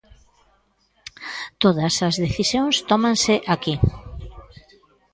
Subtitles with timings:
[1.63, 3.75] Todas as decisións tómanse aquí.